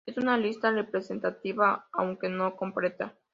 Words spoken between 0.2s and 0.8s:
lista